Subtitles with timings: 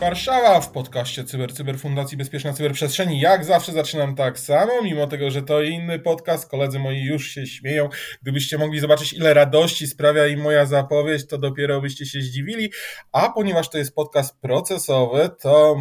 [0.00, 3.20] Warszawa w podcaście Cyber Cyber Fundacji Bezpieczna Cyberprzestrzeni.
[3.20, 6.50] Jak zawsze zaczynam tak samo, mimo tego, że to inny podcast.
[6.50, 7.88] Koledzy moi już się śmieją.
[8.22, 12.72] Gdybyście mogli zobaczyć, ile radości sprawia im moja zapowiedź, to dopiero byście się zdziwili.
[13.12, 15.76] A ponieważ to jest podcast procesowy, to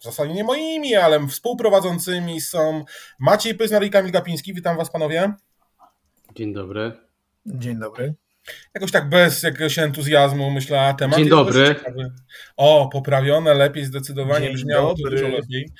[0.00, 2.84] w zasadzie nie moimi, ale współprowadzącymi są
[3.18, 4.54] Maciej Pyznar i Kamil Gapiński.
[4.54, 5.32] Witam Was, panowie.
[6.34, 6.92] Dzień dobry.
[7.46, 8.14] Dzień dobry
[8.74, 11.74] jakoś tak bez jakiegoś entuzjazmu myślę, a temat Dzień dobry.
[12.56, 15.04] O, poprawione, lepiej zdecydowanie Dzień brzmiało dobry.
[15.04, 15.70] to dużo lepiej.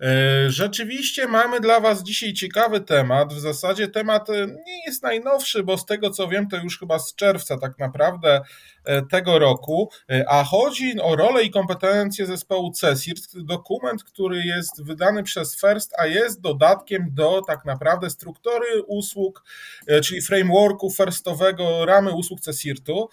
[0.00, 3.34] E, rzeczywiście mamy dla Was dzisiaj ciekawy temat.
[3.34, 6.98] W zasadzie temat e, nie jest najnowszy, bo z tego co wiem, to już chyba
[6.98, 8.40] z czerwca tak naprawdę
[8.84, 9.90] e, tego roku,
[10.28, 16.06] a chodzi o rolę i kompetencje zespołu CESIRT, dokument, który jest wydany przez FIRST, a
[16.06, 19.44] jest dodatkiem do tak naprawdę struktury usług,
[20.04, 23.08] czyli frameworku firstowego ramy usług CESIRT-u,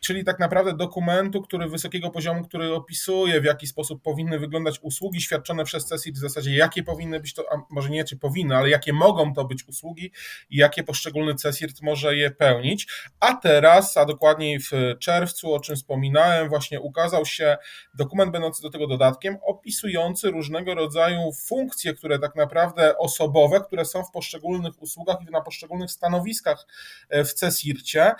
[0.00, 5.20] czyli tak naprawdę dokumentu, który wysokiego poziomu, który opisuje w jaki sposób powinny wyglądać usługi
[5.20, 8.92] świadczone przez CESIRT w zasadzie jakie powinny być to, może nie czy powinny, ale jakie
[8.92, 10.12] mogą to być usługi
[10.50, 12.88] i jakie poszczególny CESIRT może je pełnić.
[13.20, 17.56] A teraz, a dokładniej w czerwcu, o czym wspominałem, właśnie ukazał się
[17.94, 24.04] dokument będący do tego dodatkiem, opisujący różnego rodzaju funkcje, które tak naprawdę osobowe, które są
[24.04, 26.66] w poszczególnych usługach i na poszczególnych stanowiskach
[27.08, 28.12] e, w CESIRCie.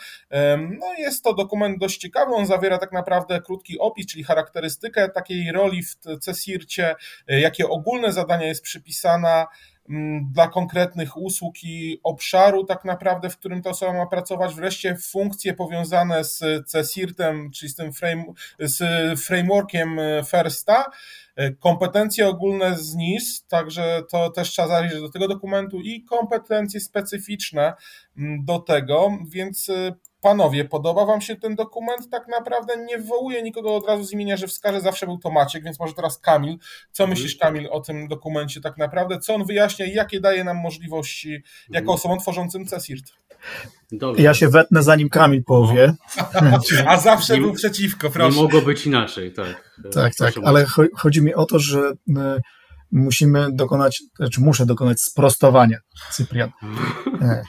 [0.80, 5.52] No jest to dokument dość ciekawy, on zawiera tak naprawdę krótki opis, czyli charakterystykę takiej
[5.52, 6.94] roli w CESIRCie,
[7.28, 9.46] e, jakie ogólne zadania jest przypisana
[9.88, 14.54] mm, dla konkretnych usług i obszaru, tak naprawdę, w którym ta osoba ma pracować.
[14.54, 18.24] Wreszcie funkcje powiązane z CSIRT-em, czyli z tym frame,
[18.58, 18.80] z
[19.20, 20.84] frameworkiem Firsta,
[21.58, 27.72] kompetencje ogólne z NIS, także to też trzeba zaliczyć do tego dokumentu i kompetencje specyficzne
[28.16, 29.70] mm, do tego, więc
[30.20, 32.08] Panowie, podoba wam się ten dokument?
[32.10, 35.64] Tak naprawdę nie wywołuje nikogo od razu z imienia, że wskaże, zawsze był to Maciek,
[35.64, 36.58] więc może teraz Kamil.
[36.92, 37.10] Co mhm.
[37.10, 39.18] myślisz, Kamil, o tym dokumencie tak naprawdę?
[39.18, 41.30] Co on wyjaśnia i jakie daje nam możliwości
[41.68, 41.94] jako mhm.
[41.94, 43.12] osobom tworzącym CESIRT?
[43.92, 44.22] Dobrze.
[44.22, 45.94] Ja się wetnę zanim Kamil powie.
[46.42, 46.60] No.
[46.86, 48.36] A zawsze nie, był przeciwko, proszę.
[48.36, 49.78] Nie mogło być inaczej, tak.
[49.92, 52.40] Tak, tak, ale chodzi mi o to, że e,
[52.92, 55.78] musimy dokonać, znaczy muszę dokonać sprostowania,
[56.10, 56.50] Cyprian.
[57.22, 57.42] E,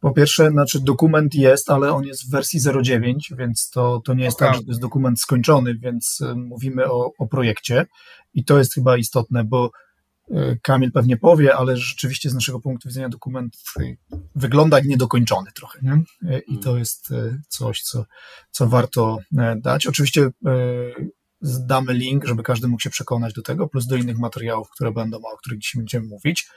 [0.00, 4.24] po pierwsze, znaczy dokument jest, ale on jest w wersji 09, więc to, to nie
[4.24, 4.48] jest okay.
[4.48, 7.86] tak, że to jest dokument skończony, więc y, mówimy o, o projekcie
[8.34, 9.70] i to jest chyba istotne, bo y,
[10.62, 13.56] Kamil pewnie powie, ale rzeczywiście z naszego punktu widzenia dokument
[14.34, 16.02] wygląda jak niedokończony trochę, nie?
[16.46, 17.08] I to jest
[17.48, 18.04] coś, co,
[18.50, 19.18] co warto
[19.56, 19.86] dać.
[19.86, 20.30] Oczywiście
[21.42, 25.16] damy link, żeby każdy mógł się przekonać do tego, plus do innych materiałów, które będą,
[25.16, 26.48] o których dzisiaj będziemy mówić.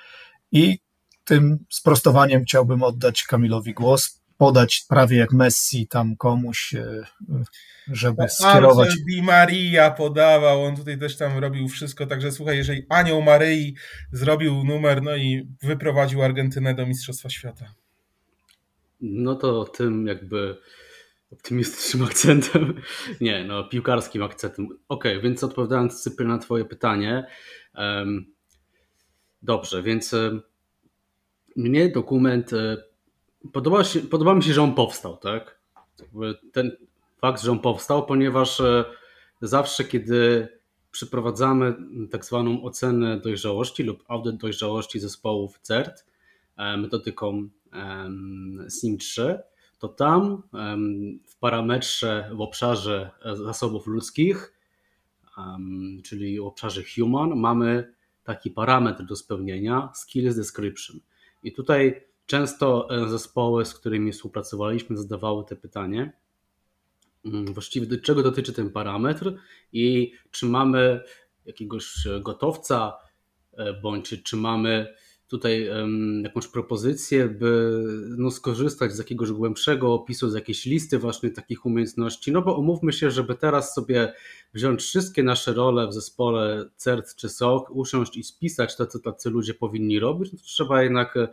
[0.51, 0.79] I
[1.23, 7.03] tym sprostowaniem chciałbym oddać Kamilowi głos, podać prawie jak Messi tam komuś, e,
[7.87, 8.89] żeby skierować.
[8.89, 13.75] Angel Di Maria podawał, on tutaj też tam robił wszystko, także słuchaj, jeżeli Anioł Maryi
[14.11, 17.73] zrobił numer, no i wyprowadził Argentynę do Mistrzostwa Świata.
[19.01, 20.57] No to tym jakby
[21.31, 22.81] optymistycznym akcentem,
[23.21, 24.65] nie, no piłkarskim akcentem.
[24.65, 27.25] Okej, okay, więc odpowiadając Cypry na twoje pytanie,
[27.77, 28.25] um,
[29.41, 30.15] dobrze, więc
[31.55, 32.90] mnie dokument e,
[33.53, 35.59] podoba, się, podoba mi się, że on powstał, tak?
[36.51, 36.71] Ten
[37.17, 38.85] fakt, że on powstał, ponieważ e,
[39.41, 40.47] zawsze, kiedy
[40.91, 41.75] przeprowadzamy
[42.11, 46.05] tak zwaną ocenę dojrzałości lub audyt dojrzałości zespołów CERT
[46.57, 47.49] e, metodyką
[48.83, 49.37] SIM3,
[49.79, 50.43] to tam
[51.27, 54.53] w parametrze w obszarze zasobów ludzkich,
[56.03, 57.93] czyli w obszarze human, mamy
[58.23, 60.99] taki parametr do spełnienia skills description.
[61.43, 66.13] I tutaj często e, zespoły, z którymi współpracowaliśmy, zadawały te pytanie,
[67.25, 69.33] mm, właściwie do czego dotyczy ten parametr
[69.73, 71.03] i czy mamy
[71.45, 72.93] jakiegoś gotowca,
[73.53, 74.93] e, bądź czy, mamy
[75.27, 75.69] tutaj
[76.23, 77.83] jakąś propozycję, by
[78.17, 82.93] no, skorzystać z jakiegoś głębszego opisu, z jakiejś listy właśnie takich umiejętności, no bo umówmy
[82.93, 84.13] się, żeby teraz sobie
[84.53, 89.29] wziąć wszystkie nasze role w zespole CERT czy SOC, usiąść i spisać to, co tacy
[89.29, 91.27] ludzie powinni robić, no to trzeba jednak e,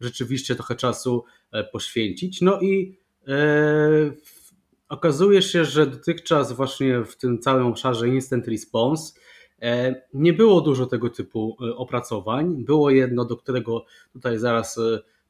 [0.00, 2.40] rzeczywiście trochę czasu e, poświęcić.
[2.40, 2.98] No i
[3.28, 3.34] e,
[4.88, 9.12] okazuje się, że dotychczas właśnie w tym całym obszarze Instant Response
[9.62, 12.64] E, nie było dużo tego typu opracowań.
[12.64, 14.80] Było jedno, do którego tutaj zaraz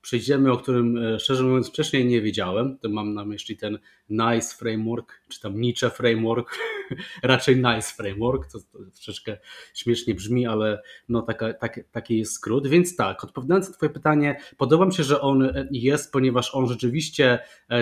[0.06, 2.78] przejdziemy, o którym e, szczerze mówiąc wcześniej nie wiedziałem.
[2.78, 3.78] To mam na myśli ten
[4.10, 6.58] NICE framework, czy tam Nietzsche framework,
[7.22, 8.52] raczej NICE framework.
[8.52, 9.38] To, to troszeczkę
[9.74, 12.66] śmiesznie brzmi, ale no taka, tak, taki jest skrót.
[12.66, 17.38] Więc tak, odpowiadając na Twoje pytanie, podoba mi się, że on jest, ponieważ on rzeczywiście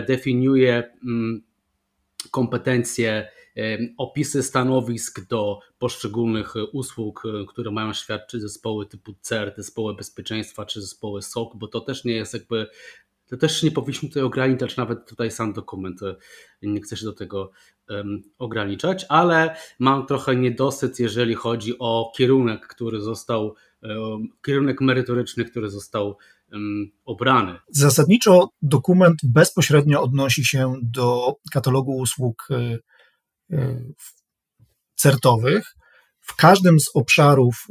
[0.06, 1.43] definiuje mm,
[2.31, 3.29] kompetencje
[3.97, 10.81] opisy stanowisk do poszczególnych usług, e, które mają świadczyć zespoły typu CER, zespoły bezpieczeństwa czy
[10.81, 12.67] zespoły SOC, bo to też nie jest jakby
[13.27, 16.17] to też nie powinniśmy tutaj ograniczać, nawet tutaj sam dokument e,
[16.62, 17.51] nie chce się do tego
[17.89, 25.45] um, ograniczać, ale mam trochę niedosyt, jeżeli chodzi o kierunek, który został, um, kierunek merytoryczny,
[25.45, 26.17] który został
[27.05, 27.59] obrany.
[27.69, 32.49] Zasadniczo dokument bezpośrednio odnosi się do katalogu usług
[34.94, 35.75] certowych
[36.20, 37.67] w każdym z obszarów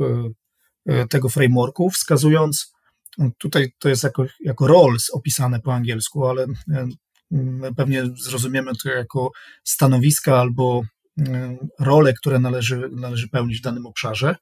[0.88, 2.74] y, y, tego frameworku, wskazując,
[3.38, 6.48] tutaj to jest jako, jako roles opisane po angielsku, ale
[7.78, 9.32] pewnie zrozumiemy to jako
[9.64, 10.82] stanowiska albo
[11.80, 14.36] role, które należy, należy pełnić w danym obszarze.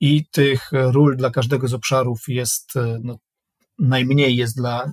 [0.00, 3.18] I tych ról dla każdego z obszarów jest no,
[3.78, 4.92] najmniej jest dla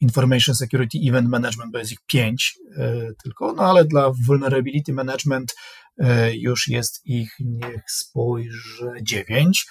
[0.00, 2.92] Information Security Event Management, bo jest ich pięć e,
[3.22, 5.54] tylko, no ale dla Vulnerability Management
[5.98, 9.66] e, już jest ich, niech spojrzę, dziewięć.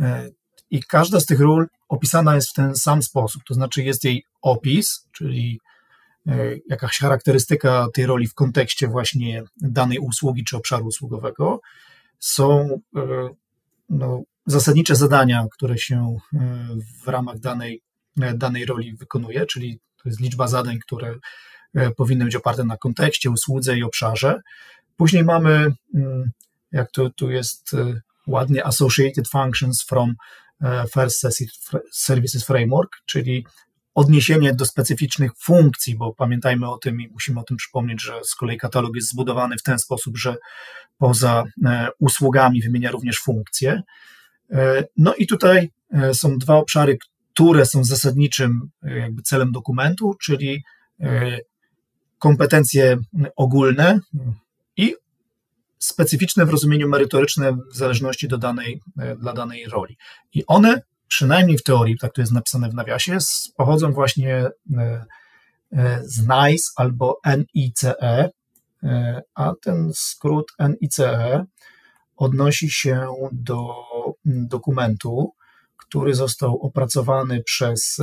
[0.00, 0.28] E,
[0.70, 4.24] I każda z tych ról opisana jest w ten sam sposób, to znaczy jest jej
[4.42, 5.60] opis, czyli
[6.68, 11.60] jakaś charakterystyka tej roli w kontekście właśnie danej usługi czy obszaru usługowego.
[12.18, 12.80] Są
[13.88, 16.16] no, zasadnicze zadania, które się
[17.04, 17.82] w ramach danej
[18.34, 21.14] danej roli wykonuje, czyli to jest liczba zadań, które
[21.74, 24.40] e, powinny być oparte na kontekście, usłudze i obszarze.
[24.96, 26.30] Później mamy, mm,
[26.72, 30.14] jak to tu jest e, ładnie, associated functions from
[30.94, 31.26] First
[31.92, 33.46] Services Framework, czyli
[33.94, 38.34] odniesienie do specyficznych funkcji, bo pamiętajmy o tym i musimy o tym przypomnieć, że z
[38.34, 40.36] kolei katalog jest zbudowany w ten sposób, że
[40.98, 41.44] poza
[41.98, 43.82] usługami wymienia również funkcje.
[44.96, 45.70] No i tutaj
[46.12, 46.98] są dwa obszary,
[47.40, 50.62] które są zasadniczym e, jakby celem dokumentu, czyli
[51.00, 51.38] e,
[52.18, 52.98] kompetencje
[53.36, 54.00] ogólne
[54.76, 54.94] i
[55.78, 59.96] specyficzne w rozumieniu merytoryczne w zależności do danej, e, dla danej roli.
[60.34, 63.18] I one, przynajmniej w teorii, tak to jest napisane w nawiasie,
[63.56, 64.46] pochodzą właśnie
[66.02, 67.20] z NICE albo
[67.54, 67.94] NICE,
[69.34, 71.44] a ten skrót NICE
[72.16, 73.74] odnosi się do
[74.24, 75.32] dokumentu,
[75.90, 77.96] który został opracowany przez,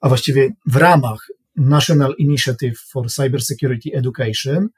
[0.00, 1.26] a właściwie w ramach
[1.56, 4.68] National Initiative for Cybersecurity Education,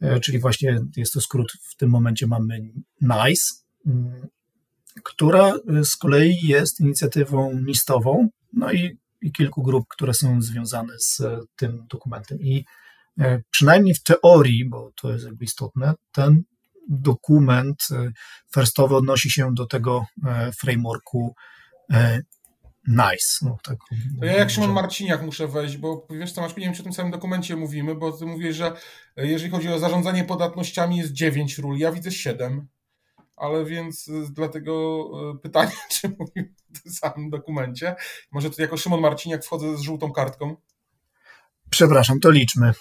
[0.00, 2.60] e, czyli właśnie jest to skrót, w tym momencie mamy
[3.00, 3.54] NICE,
[3.86, 4.28] mm,
[5.04, 5.52] która
[5.84, 11.22] z kolei jest inicjatywą nistową, no i, i kilku grup, które są związane z
[11.56, 12.40] tym dokumentem.
[12.40, 12.64] I
[13.20, 16.42] e, przynajmniej w teorii, bo to jest jakby istotne, ten
[16.90, 18.10] dokument e,
[18.54, 21.34] firstowy odnosi się do tego e, frameworku
[21.92, 22.20] e,
[22.88, 23.38] NICE.
[23.42, 23.76] No, tak,
[24.20, 26.84] to ja jak Szymon Marciniak muszę wejść, bo wiesz co, masz, nie wiem, czy o
[26.84, 28.72] tym samym dokumencie mówimy, bo ty mówisz, że
[29.16, 32.68] jeżeli chodzi o zarządzanie podatnościami jest 9 ról, ja widzę 7,
[33.36, 35.04] ale więc dlatego
[35.42, 37.94] pytanie, czy mówimy o tym samym dokumencie.
[38.32, 40.56] Może tu jako Szymon Marciniak wchodzę z żółtą kartką.
[41.70, 42.72] Przepraszam, to liczmy.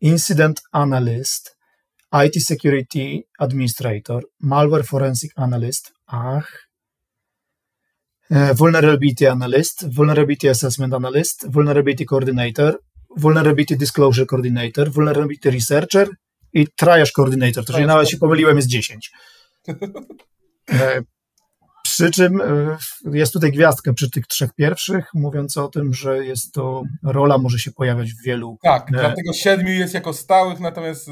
[0.00, 1.57] Incident Analyst,
[2.12, 6.68] IT Security Administrator, Malware Forensic Analyst, ach,
[8.30, 12.78] e, Vulnerability Analyst, Vulnerability Assessment Analyst, Vulnerability Coordinator,
[13.16, 16.08] Vulnerability Disclosure Coordinator, Vulnerability Researcher
[16.52, 17.64] i Triage Coordinator.
[17.64, 19.10] To, że nawet się pomyliłem, jest 10.
[20.70, 21.02] E,
[21.82, 22.78] przy czym e,
[23.12, 27.58] jest tutaj gwiazdka przy tych trzech pierwszych, mówiąc o tym, że jest to rola może
[27.58, 28.58] się pojawiać w wielu.
[28.62, 31.08] Tak, dlatego siedmiu jest jako stałych, natomiast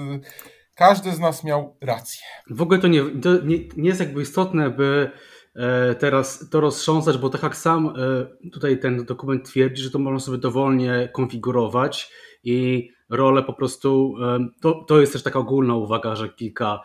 [0.76, 2.22] każdy z nas miał rację.
[2.50, 5.10] W ogóle to nie, to nie, nie jest jakby istotne, by
[5.54, 9.98] e, teraz to roztrząsać, bo tak jak sam e, tutaj ten dokument twierdzi, że to
[9.98, 12.12] można sobie dowolnie konfigurować
[12.44, 16.80] i role po prostu, e, to, to jest też taka ogólna uwaga, że kilka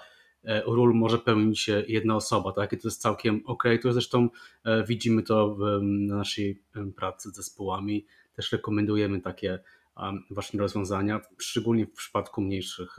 [0.66, 2.74] ról może pełnić jedna osoba, tak?
[2.74, 3.64] I to jest całkiem ok.
[3.84, 4.30] To zresztą
[4.88, 6.62] widzimy to w naszej
[6.96, 8.06] pracy z zespołami.
[8.36, 9.60] Też rekomendujemy takie
[10.30, 12.98] właśnie rozwiązania, szczególnie w przypadku mniejszych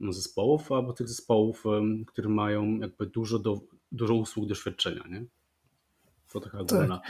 [0.00, 1.64] zespołów, albo tych zespołów,
[2.06, 3.60] które mają jakby dużo, do,
[3.92, 5.24] dużo usług doświadczenia, nie?
[6.32, 7.00] To taka ogólna.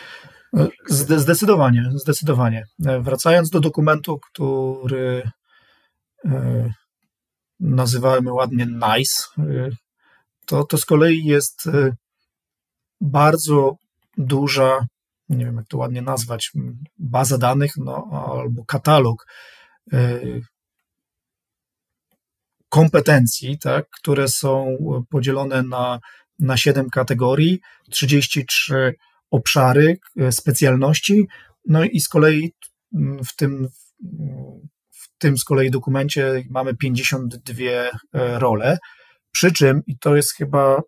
[0.52, 0.70] Tak.
[0.88, 2.64] Zdecydowanie, zdecydowanie.
[2.86, 5.30] E, wracając do dokumentu, który
[6.24, 6.70] e,
[7.60, 9.68] nazywamy ładnie NICE, e,
[10.46, 11.68] to, to z kolei jest
[13.00, 13.76] bardzo
[14.18, 14.86] duża
[15.28, 16.52] nie wiem jak to ładnie nazwać,
[16.98, 19.26] baza danych no, albo katalog
[22.68, 24.76] kompetencji, tak, które są
[25.10, 26.00] podzielone na,
[26.38, 28.94] na 7 kategorii, 33
[29.30, 29.98] obszary,
[30.30, 31.26] specjalności,
[31.66, 32.52] no i z kolei
[33.26, 33.68] w tym,
[34.90, 37.54] w tym z kolei dokumencie mamy 52
[38.38, 38.78] role,
[39.32, 40.82] przy czym, i to jest chyba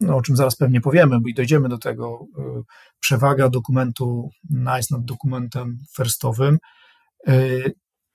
[0.00, 2.62] no, o czym zaraz pewnie powiemy, bo i dojdziemy do tego, y,
[3.00, 6.58] przewaga dokumentu NICE nad dokumentem firstowym,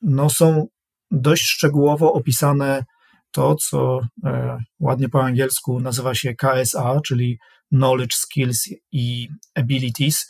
[0.02, 0.68] no są
[1.13, 2.84] dość szczegółowo opisane
[3.32, 7.39] to, co e, ładnie po angielsku nazywa się KSA, czyli
[7.72, 10.27] Knowledge, Skills i Abilities.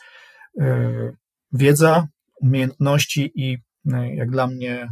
[0.60, 0.90] E,
[1.52, 2.08] wiedza,
[2.42, 3.58] umiejętności i
[3.94, 4.90] e, jak dla mnie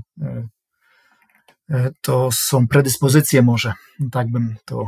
[2.01, 3.74] to są predyspozycje może,
[4.12, 4.86] tak bym to,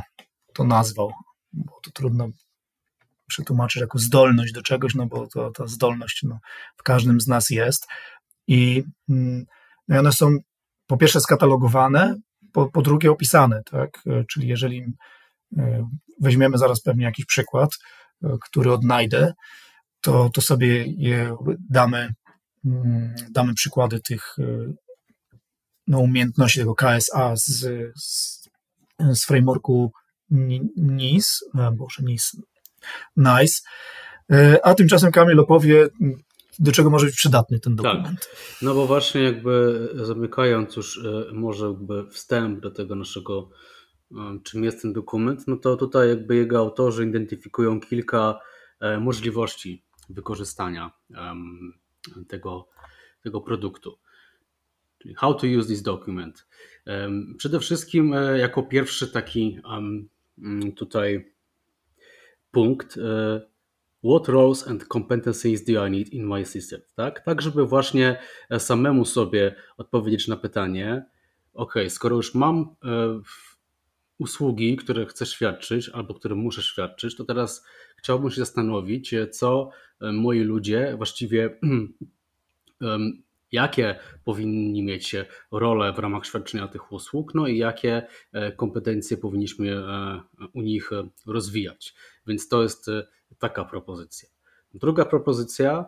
[0.53, 1.11] to nazwał
[1.53, 2.29] bo to trudno
[3.27, 6.39] przetłumaczyć jako zdolność do czegoś, no bo to, ta zdolność no,
[6.77, 7.87] w każdym z nas jest.
[8.47, 9.45] I, mm,
[9.87, 10.37] no one są
[10.87, 12.15] po pierwsze skatalogowane,
[12.51, 14.03] po, po drugie opisane, tak?
[14.27, 14.85] Czyli jeżeli
[15.57, 15.87] e,
[16.21, 17.69] weźmiemy zaraz pewnie jakiś przykład,
[18.23, 19.33] e, który odnajdę,
[20.01, 21.35] to, to sobie je
[21.69, 22.13] damy,
[22.65, 24.73] mm, damy przykłady tych e,
[25.87, 28.43] no, umiejętności tego KSA z, z,
[28.99, 29.91] z frameworku
[30.77, 32.31] NIS, e, Boże, NIS,
[33.17, 33.61] NICE,
[34.31, 35.87] e, a tymczasem Kamil opowie,
[36.59, 37.85] do czego może być przydatny ten tak.
[37.85, 38.19] dokument.
[38.19, 38.37] Tak.
[38.61, 43.49] No bo właśnie jakby zamykając już e, może jakby wstęp do tego naszego,
[44.43, 48.39] czym jest ten dokument, no to tutaj jakby jego autorzy identyfikują kilka
[48.99, 50.91] możliwości wykorzystania
[52.27, 52.67] tego,
[53.23, 53.99] tego produktu.
[55.15, 56.47] How to use this document.
[57.37, 59.59] Przede wszystkim jako pierwszy taki
[60.75, 61.33] tutaj
[62.51, 63.41] punkt e,
[64.03, 66.81] What roles and competencies do I need in my system?
[66.95, 68.19] Tak, tak żeby właśnie
[68.49, 71.05] e, samemu sobie odpowiedzieć na pytanie,
[71.53, 73.21] ok, skoro już mam e,
[74.19, 77.65] usługi, które chcę świadczyć albo które muszę świadczyć, to teraz
[77.97, 79.69] chciałbym się zastanowić, co
[80.13, 81.49] moi ludzie właściwie
[83.53, 85.15] jakie powinni mieć
[85.51, 90.21] role w ramach świadczenia tych usług, no i jakie e, kompetencje powinniśmy e,
[90.53, 90.89] u nich
[91.27, 91.93] rozwijać.
[92.27, 93.07] Więc to jest e,
[93.39, 94.29] taka propozycja.
[94.73, 95.85] Druga propozycja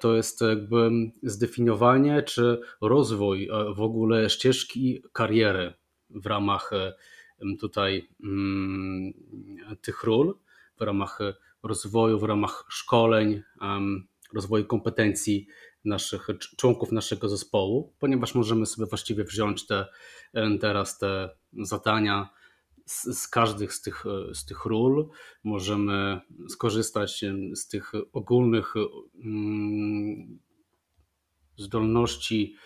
[0.00, 0.90] to jest jakby
[1.22, 5.74] zdefiniowanie czy rozwój w ogóle ścieżki kariery
[6.10, 6.70] w ramach
[7.60, 9.12] tutaj mm,
[9.80, 10.38] tych ról,
[10.78, 11.18] w ramach
[11.62, 13.42] rozwoju, w ramach szkoleń,
[14.34, 15.46] rozwoju kompetencji
[15.84, 16.26] naszych
[16.56, 19.86] członków naszego zespołu, ponieważ możemy sobie właściwie wziąć te,
[20.60, 22.28] teraz te zadania
[22.86, 25.08] z, z każdych z tych, z tych ról,
[25.44, 27.24] możemy skorzystać
[27.54, 28.74] z tych ogólnych
[29.24, 30.38] mm,
[31.56, 32.56] zdolności,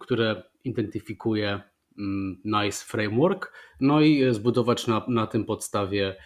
[0.00, 1.60] które identyfikuje
[1.98, 6.16] mm, NICE Framework, no i zbudować na, na tym podstawie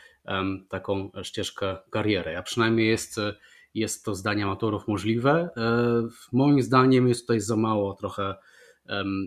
[0.69, 2.37] taką ścieżkę kariery.
[2.37, 3.21] A przynajmniej jest
[3.75, 5.51] jest to zdanie amatorów możliwe.
[5.57, 8.35] E, moim zdaniem jest tutaj za mało trochę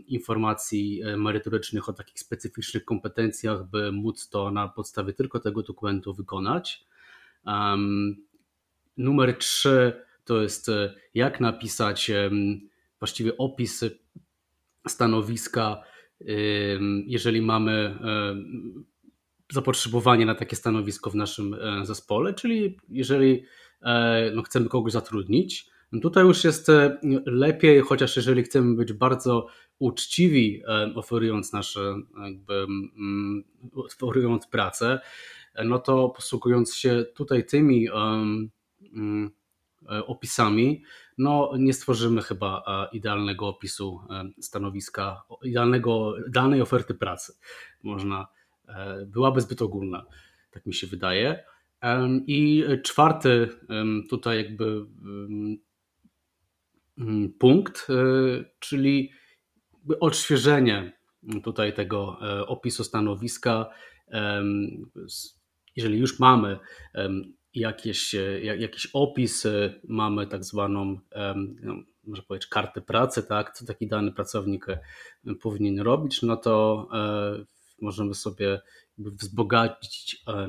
[0.08, 6.14] informacji e, merytorycznych o takich specyficznych kompetencjach, by móc to na podstawie tylko tego dokumentu
[6.14, 6.86] wykonać.
[8.98, 12.12] Numer trzy to jest e, jak napisać
[13.00, 13.86] właściwie opis
[14.88, 15.82] stanowiska,
[17.06, 18.00] jeżeli mamy
[19.52, 23.46] zapotrzebowanie na takie stanowisko w naszym zespole, czyli jeżeli
[23.84, 25.70] E, no, chcemy kogoś zatrudnić.
[26.02, 29.48] Tutaj już jest e, lepiej, chociaż jeżeli chcemy być bardzo
[29.80, 33.44] uczciwi, e, oferując nasze, jakby, mm,
[34.02, 35.00] oferując pracę,
[35.66, 38.52] no to posługując się tutaj tymi um,
[40.08, 40.84] opisami,
[41.18, 44.00] no nie stworzymy chyba idealnego opisu
[44.42, 47.34] stanowiska, idealnego, idealnej oferty pracy.
[47.84, 48.28] Można,
[49.06, 50.06] byłaby zbyt ogólna,
[50.52, 51.44] tak mi się wydaje.
[52.28, 53.50] I czwarty
[54.10, 54.86] tutaj jakby
[57.40, 57.94] punkt, e,
[58.60, 59.12] czyli
[60.00, 60.94] odświeżenie
[61.44, 63.70] tutaj tego e, opisu stanowiska.
[65.76, 66.60] Jeżeli już mamy
[67.54, 69.48] jakieś, e, jakiś opis,
[69.88, 71.00] mamy tak zwaną,
[71.62, 74.66] no, może powiedzieć, kartę pracy, tak, co taki dany pracownik
[75.42, 76.88] powinien robić, no to
[77.84, 78.62] możemy sobie
[78.98, 80.48] wzbogacić e,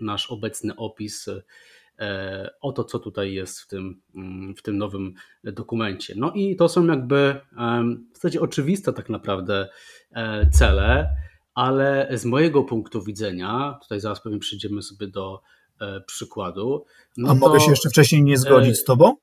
[0.00, 1.42] nasz obecny opis e,
[2.60, 6.14] o to, co tutaj jest w tym, mm, w tym nowym dokumencie.
[6.16, 7.40] No i to są jakby
[8.12, 9.68] w zasadzie oczywiste tak naprawdę
[10.12, 11.16] e, cele,
[11.54, 15.40] ale z mojego punktu widzenia, tutaj zaraz pewnie przejdziemy sobie do
[16.06, 16.84] przykładu.
[17.16, 19.16] No A to, mogę się jeszcze wcześniej nie zgodzić z tobą?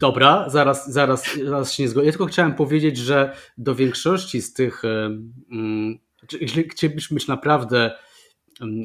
[0.00, 2.06] Dobra, zaraz, zaraz, zaraz się nie zgodzę.
[2.06, 5.98] Ja tylko chciałem powiedzieć, że do większości z tych, mm,
[6.40, 7.90] jeśli chcielibyśmy naprawdę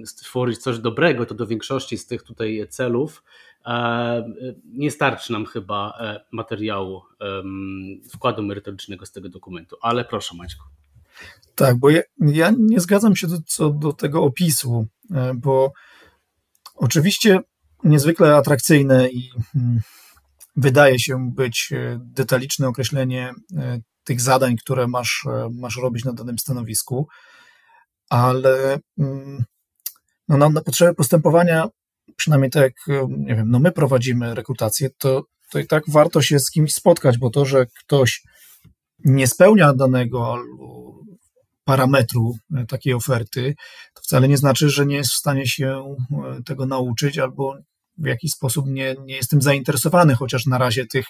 [0.05, 3.24] stworzyć coś dobrego, to do większości z tych tutaj celów
[3.65, 4.34] e,
[4.65, 7.01] nie starczy nam chyba e, materiału,
[8.10, 9.77] wkładu merytorycznego z tego dokumentu.
[9.82, 10.63] Ale proszę Maćku.
[11.55, 15.72] Tak, bo ja, ja nie zgadzam się do, co do tego opisu, e, bo
[16.75, 17.39] oczywiście
[17.84, 19.79] niezwykle atrakcyjne i hmm,
[20.55, 23.34] wydaje się być detaliczne określenie
[24.03, 27.08] tych zadań, które masz, masz robić na danym stanowisku,
[28.10, 29.44] ale mm,
[30.27, 31.67] no, na, na potrzeby postępowania,
[32.15, 32.74] przynajmniej tak jak
[33.10, 37.17] nie wiem, no my prowadzimy rekrutację, to, to i tak warto się z kimś spotkać,
[37.17, 38.24] bo to, że ktoś
[39.05, 40.38] nie spełnia danego
[41.63, 43.55] parametru e, takiej oferty,
[43.94, 47.58] to wcale nie znaczy, że nie jest w stanie się e, tego nauczyć albo
[47.98, 51.05] w jakiś sposób nie, nie jestem zainteresowany, chociaż na razie tych,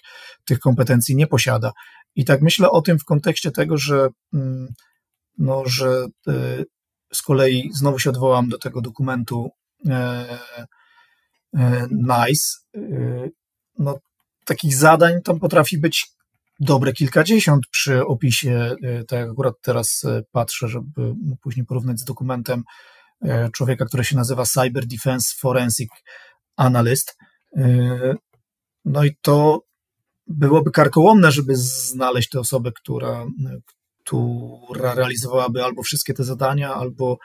[0.45, 1.72] tych kompetencji nie posiada.
[2.15, 4.67] I tak myślę o tym w kontekście tego, że, mm,
[5.38, 6.63] no, że e,
[7.15, 9.50] z kolei znowu się odwołam do tego dokumentu
[9.89, 10.39] e,
[11.57, 12.57] e, NICE.
[12.75, 12.79] E,
[13.79, 14.00] no,
[14.45, 16.07] takich zadań tam potrafi być
[16.60, 18.75] dobre kilkadziesiąt przy opisie,
[19.07, 22.63] tak akurat teraz patrzę, żeby później porównać z dokumentem
[23.53, 25.89] człowieka, który się nazywa Cyber Defense Forensic
[26.55, 27.17] Analyst.
[28.86, 29.62] No i to
[30.27, 33.25] byłoby karkołomne, żeby znaleźć tę osobę, która,
[34.05, 37.17] która realizowałaby albo wszystkie te zadania, albo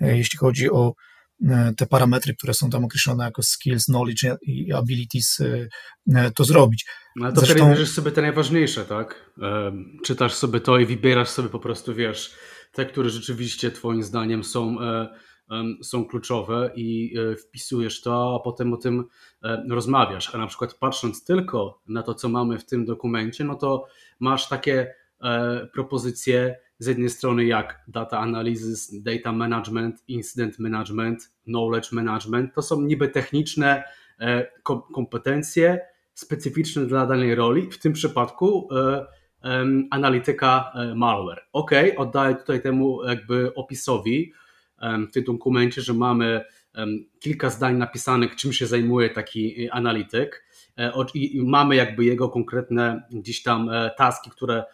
[0.00, 0.94] e, jeśli chodzi o
[1.48, 5.40] e, te parametry, które są tam określone jako skills, knowledge i abilities,
[6.14, 6.86] e, to zrobić.
[7.16, 7.68] No ale to Zresztą...
[7.68, 9.30] bierzesz sobie te najważniejsze, tak?
[10.04, 12.34] Czytasz sobie to i wybierasz sobie po prostu, wiesz,
[12.72, 14.76] te, które rzeczywiście twoim zdaniem są,
[15.82, 17.14] są kluczowe i
[17.46, 19.04] wpisujesz to, a potem o tym
[19.70, 20.34] rozmawiasz.
[20.34, 23.86] A na przykład patrząc tylko na to, co mamy w tym dokumencie, no to
[24.20, 24.94] masz takie
[25.72, 32.54] propozycje z jednej strony jak data analysis, data management, incident management, knowledge management.
[32.54, 33.84] To są niby techniczne
[34.20, 34.46] e,
[34.94, 35.80] kompetencje
[36.14, 39.06] specyficzne dla danej roli, w tym przypadku e,
[39.90, 41.40] analityka malware.
[41.52, 44.32] Ok, oddaję tutaj temu jakby opisowi
[45.08, 46.44] w tym dokumencie, że mamy
[47.20, 50.44] kilka zdań napisanych, czym się zajmuje taki analityk
[51.14, 54.64] i mamy jakby jego konkretne gdzieś tam taski, które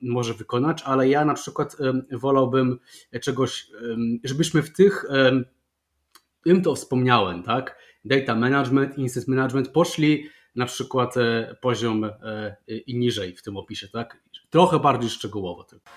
[0.00, 1.76] może wykonać, ale ja na przykład
[2.12, 2.78] wolałbym
[3.20, 3.70] czegoś,
[4.24, 5.04] żebyśmy w tych,
[6.46, 7.78] im to wspomniałem, tak?
[8.04, 13.88] Data management, instance management poszli na przykład e, poziom e, i niżej w tym opisie,
[13.88, 14.22] tak?
[14.50, 15.90] Trochę bardziej szczegółowo tylko.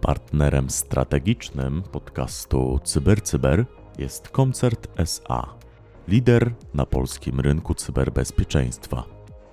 [0.00, 5.65] Partnerem strategicznym podcastu CyberCyber Cyber jest Koncert SA
[6.08, 9.04] lider na polskim rynku cyberbezpieczeństwa.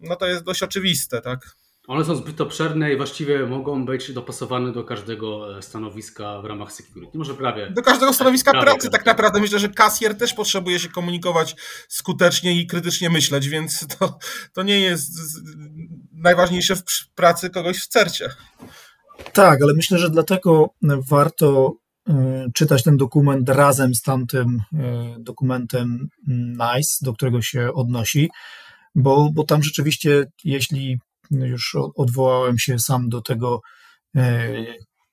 [0.00, 1.56] no to jest dość oczywiste, tak.
[1.86, 6.72] One są zbyt obszerne i właściwie mogą być dopasowane do każdego e, stanowiska w ramach
[6.72, 7.18] security.
[7.18, 7.70] Może prawie.
[7.70, 9.40] Do każdego stanowiska prawie, pracy tak naprawdę.
[9.40, 11.56] Myślę, że kasjer też potrzebuje się komunikować
[11.88, 14.18] skutecznie i krytycznie myśleć, więc to,
[14.52, 15.10] to nie jest
[16.12, 16.82] najważniejsze w
[17.14, 18.28] pracy kogoś w cercie.
[19.32, 21.72] Tak, ale myślę, że dlatego warto
[22.08, 28.30] e, czytać ten dokument razem z tamtym e, dokumentem NICE, do którego się odnosi,
[28.94, 30.98] bo, bo tam rzeczywiście, jeśli
[31.30, 33.60] już odwołałem się sam do tego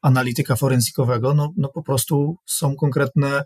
[0.01, 3.43] analityka forensykowego, no, no po prostu są konkretne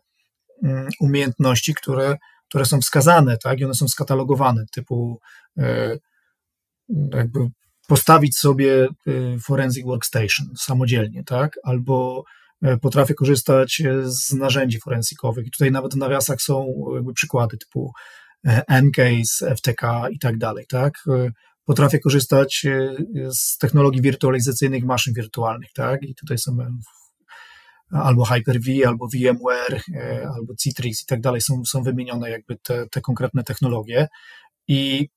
[0.63, 2.17] mm, umiejętności, które,
[2.49, 5.19] które są wskazane, tak, i one są skatalogowane, typu
[7.13, 7.39] jakby
[7.87, 8.87] postawić sobie
[9.43, 12.23] forensic workstation samodzielnie, tak, albo
[12.61, 15.47] E, potrafię korzystać e, z narzędzi forensykowych.
[15.47, 17.91] I tutaj nawet w nawiasach są jakby przykłady typu
[18.67, 20.93] Encase, FTK i tak dalej, tak?
[21.67, 22.65] E, potrafię korzystać
[23.29, 26.03] z technologii wirtualizacyjnych maszyn wirtualnych, tak?
[26.03, 26.57] I tutaj są
[27.91, 29.81] albo Hyper-V, albo VMware,
[30.35, 34.07] albo Citrix i tak dalej są, są wymienione jakby te, te konkretne technologie.
[34.67, 35.09] I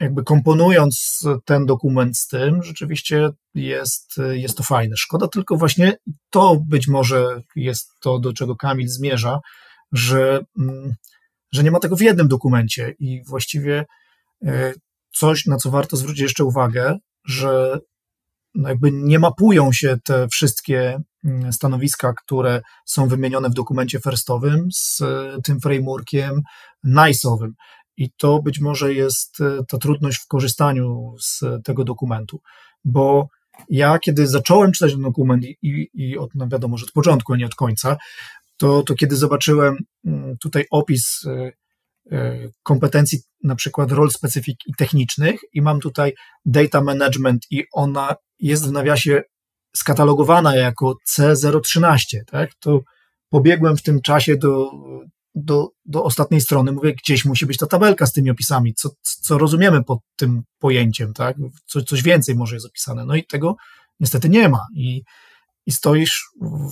[0.00, 4.96] jakby komponując ten dokument z tym, rzeczywiście jest, jest to fajne.
[4.96, 5.96] Szkoda tylko właśnie,
[6.30, 9.40] to być może jest to, do czego Kamil zmierza,
[9.92, 10.94] że, mm,
[11.52, 13.84] że nie ma tego w jednym dokumencie i właściwie
[14.46, 14.72] e,
[15.12, 17.78] coś, na co warto zwrócić jeszcze uwagę, że
[18.54, 24.68] no jakby nie mapują się te wszystkie mm, stanowiska, które są wymienione w dokumencie firstowym
[24.72, 25.02] z
[25.44, 26.40] tym frameworkiem
[26.86, 27.50] NICE'owym.
[27.96, 32.40] I to być może jest e, ta trudność w korzystaniu z tego dokumentu,
[32.84, 33.28] bo
[33.68, 37.36] ja, kiedy zacząłem czytać ten dokument i, i od, no wiadomo, że od początku, a
[37.36, 37.96] nie od końca,
[38.56, 41.52] to, to kiedy zobaczyłem mm, tutaj opis e, e,
[42.62, 46.12] kompetencji, na przykład rol specyfik i technicznych, i mam tutaj
[46.44, 49.22] data management, i ona jest w nawiasie
[49.76, 51.96] skatalogowana jako C013,
[52.26, 52.50] tak?
[52.60, 52.80] To
[53.30, 54.70] pobiegłem w tym czasie do
[55.34, 59.38] do, do ostatniej strony, mówię, gdzieś musi być ta tabelka z tymi opisami, co, co
[59.38, 61.36] rozumiemy pod tym pojęciem, tak?
[61.66, 63.06] Co, coś więcej może jest opisane.
[63.06, 63.56] No i tego
[64.00, 64.66] niestety nie ma.
[64.76, 65.02] I,
[65.66, 66.28] i stoisz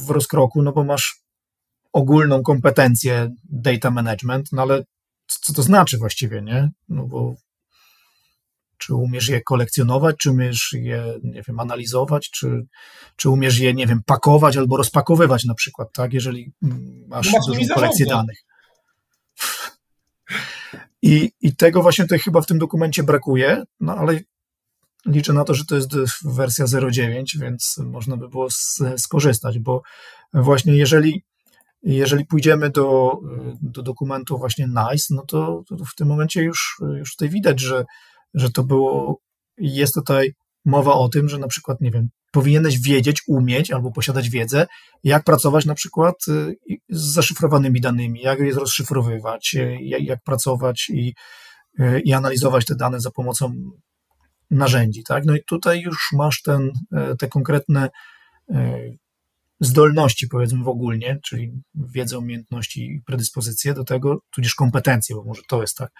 [0.06, 1.20] w rozkroku, no bo masz
[1.92, 4.84] ogólną kompetencję data management, no ale
[5.28, 6.70] co to znaczy właściwie, nie?
[6.88, 7.34] No bo
[8.78, 12.66] czy umiesz je kolekcjonować, czy umiesz je, nie wiem, analizować, czy,
[13.16, 16.52] czy umiesz je, nie wiem, pakować albo rozpakowywać na przykład, tak, jeżeli
[17.06, 18.38] masz, no dużą kolekcję danych.
[21.02, 24.20] I, I tego właśnie tutaj chyba w tym dokumencie brakuje, no ale
[25.06, 25.90] liczę na to, że to jest
[26.24, 28.48] wersja 0.9, więc można by było
[28.96, 29.82] skorzystać, bo
[30.34, 31.24] właśnie jeżeli,
[31.82, 33.12] jeżeli pójdziemy do,
[33.62, 37.84] do dokumentu właśnie NICE, no to, to w tym momencie już, już tutaj widać, że,
[38.34, 39.20] że to było,
[39.58, 44.30] jest tutaj mowa o tym, że na przykład, nie wiem, powinieneś wiedzieć, umieć albo posiadać
[44.30, 44.66] wiedzę,
[45.04, 46.56] jak pracować na przykład y,
[46.88, 51.14] z zaszyfrowanymi danymi, jak je rozszyfrowywać, y, jak pracować i,
[51.80, 53.54] y, i analizować te dane za pomocą
[54.50, 55.04] narzędzi.
[55.04, 55.24] Tak?
[55.24, 56.70] No i tutaj już masz ten,
[57.18, 57.90] te konkretne
[59.60, 65.42] zdolności, powiedzmy w ogólnie, czyli wiedzę, umiejętności i predyspozycje do tego, tudzież kompetencje, bo może
[65.48, 65.90] to jest tak,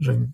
[0.00, 0.26] że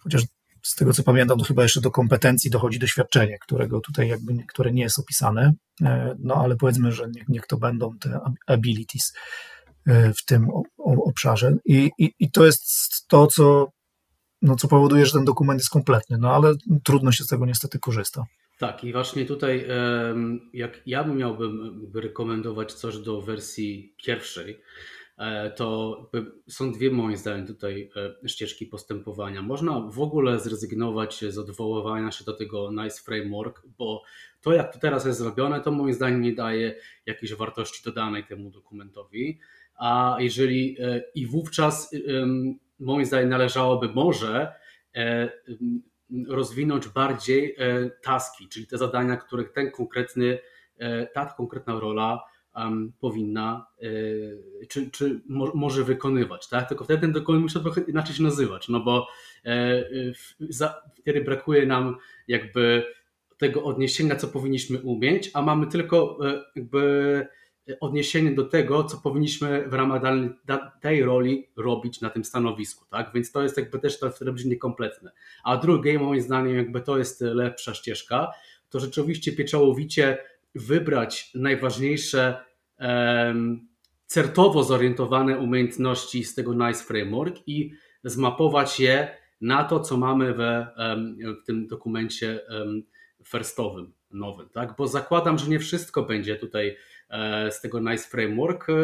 [0.00, 0.22] chociaż
[0.62, 4.72] z tego co pamiętam, to chyba jeszcze do kompetencji dochodzi doświadczenie, którego tutaj jakby, które
[4.72, 5.52] nie jest opisane,
[5.82, 9.12] e, no ale powiedzmy, że niech, niech to będą te abilities
[9.86, 10.48] e, w tym
[11.06, 11.52] obszarze.
[11.64, 12.62] I, i, i to jest
[13.08, 13.68] to, co,
[14.42, 16.54] no, co powoduje, że ten dokument jest kompletny, no ale
[16.84, 18.24] trudno się z tego niestety korzysta.
[18.60, 19.66] Tak, i właśnie tutaj,
[20.52, 24.60] jak ja bym miałbym rekomendować coś do wersji pierwszej,
[25.20, 25.96] E, to
[26.48, 27.90] są dwie moim zdaniem tutaj
[28.24, 29.42] e, ścieżki postępowania.
[29.42, 34.02] Można w ogóle zrezygnować z odwoływania się do tego NICE Framework, bo
[34.40, 36.74] to jak to teraz jest zrobione, to moim zdaniem nie daje
[37.06, 39.38] jakiejś wartości dodanej temu dokumentowi.
[39.78, 41.94] A jeżeli e, i wówczas
[42.78, 44.54] moim zdaniem należałoby może
[46.28, 47.56] rozwinąć bardziej
[48.02, 50.38] taski, czyli te zadania, których ten konkretny,
[51.14, 52.24] ta konkretna rola
[53.00, 56.68] powinna, y, czy, czy mo, może wykonywać, tak?
[56.68, 59.08] Tylko wtedy ten dokument musi trochę inaczej się nazywać, no bo
[59.44, 59.84] e,
[61.02, 61.96] wtedy brakuje nam
[62.28, 62.84] jakby
[63.38, 67.26] tego odniesienia, co powinniśmy umieć, a mamy tylko e, jakby
[67.80, 70.02] odniesienie do tego, co powinniśmy w ramach
[70.80, 73.10] tej roli robić na tym stanowisku, tak?
[73.14, 75.12] Więc to jest jakby też to wtedy będzie niekompletne.
[75.44, 78.32] A drugie, moim zdaniem, jakby to jest lepsza ścieżka,
[78.68, 80.18] to rzeczywiście pieczołowicie
[80.54, 82.44] wybrać najważniejsze
[82.80, 83.68] um,
[84.06, 87.72] certowo zorientowane umiejętności z tego NICE Framework i
[88.04, 90.66] zmapować je na to, co mamy we,
[91.42, 92.40] w tym dokumencie
[93.24, 94.74] firstowym nowym, tak?
[94.78, 96.76] Bo zakładam, że nie wszystko będzie tutaj
[97.50, 98.74] z tego NICE Framework e,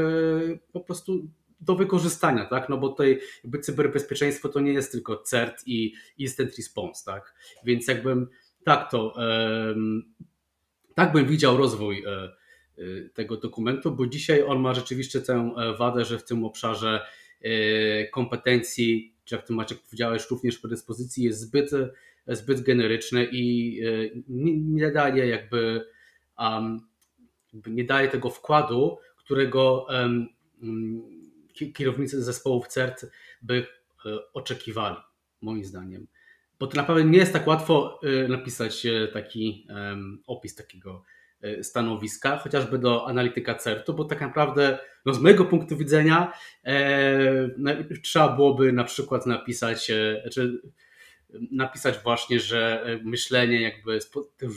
[0.73, 1.29] po prostu
[1.61, 2.69] do wykorzystania, tak?
[2.69, 7.35] No bo tutaj jakby cyberbezpieczeństwo to nie jest tylko CERT i instant response, tak?
[7.65, 8.29] Więc jakbym
[8.65, 9.15] tak to
[10.95, 16.05] tak bym widział rozwój e, e, tego dokumentu, bo dzisiaj on ma rzeczywiście tę wadę,
[16.05, 17.07] że w tym obszarze
[18.13, 21.71] kompetencji, czy jak ty Maciek powiedziałeś, również predyspozycji jest zbyt,
[22.27, 23.81] zbyt generyczny i
[24.59, 25.87] nie daje jakby
[26.39, 26.81] um,
[27.67, 30.29] nie daje tego wkładu, którego um,
[31.75, 33.07] kierownicy zespołów CERT
[33.43, 33.67] by
[34.33, 34.97] oczekiwali,
[35.41, 36.07] moim zdaniem.
[36.59, 41.05] Bo to naprawdę nie jest tak łatwo napisać taki um, opis takiego
[41.43, 46.33] E, stanowiska, chociażby do analityka CERT-u, bo tak naprawdę no z mojego punktu widzenia
[46.65, 47.49] e,
[48.03, 50.63] trzeba byłoby na przykład napisać, e, znaczy
[51.51, 53.99] napisać właśnie, że e, myślenie jakby,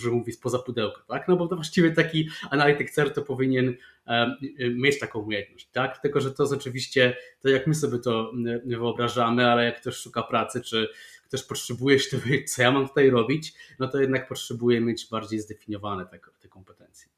[0.01, 1.27] że mówi spoza pudełka, tak?
[1.27, 3.75] No bo to właściwie taki analityk CERT-u powinien
[4.07, 4.35] e,
[4.69, 5.97] mieć taką umiejętność, tak?
[5.97, 8.31] Tylko, że to jest oczywiście, to jak my sobie to
[8.65, 10.89] wyobrażamy, ale jak ktoś szuka pracy, czy
[11.23, 15.39] ktoś potrzebuje się dowiedzieć, co ja mam tutaj robić, no to jednak potrzebuje mieć bardziej
[15.39, 17.09] zdefiniowane te, te kompetencje.